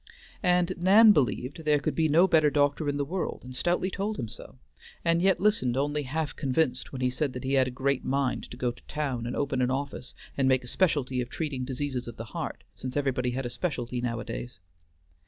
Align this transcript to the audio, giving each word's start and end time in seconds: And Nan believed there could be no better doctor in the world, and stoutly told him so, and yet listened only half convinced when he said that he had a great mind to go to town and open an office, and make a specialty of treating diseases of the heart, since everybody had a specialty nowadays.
And 0.41 0.73
Nan 0.79 1.11
believed 1.11 1.63
there 1.63 1.77
could 1.77 1.93
be 1.93 2.09
no 2.09 2.27
better 2.27 2.49
doctor 2.49 2.89
in 2.89 2.97
the 2.97 3.05
world, 3.05 3.41
and 3.43 3.55
stoutly 3.55 3.91
told 3.91 4.17
him 4.17 4.27
so, 4.27 4.57
and 5.05 5.21
yet 5.21 5.39
listened 5.39 5.77
only 5.77 6.01
half 6.01 6.35
convinced 6.35 6.91
when 6.91 7.01
he 7.01 7.11
said 7.11 7.33
that 7.33 7.43
he 7.43 7.53
had 7.53 7.67
a 7.67 7.69
great 7.69 8.03
mind 8.03 8.49
to 8.49 8.57
go 8.57 8.71
to 8.71 8.81
town 8.87 9.27
and 9.27 9.35
open 9.35 9.61
an 9.61 9.69
office, 9.69 10.15
and 10.35 10.47
make 10.47 10.63
a 10.63 10.67
specialty 10.67 11.21
of 11.21 11.29
treating 11.29 11.65
diseases 11.65 12.07
of 12.07 12.17
the 12.17 12.23
heart, 12.33 12.63
since 12.73 12.97
everybody 12.97 13.29
had 13.29 13.45
a 13.45 13.49
specialty 13.51 14.01
nowadays. 14.01 14.57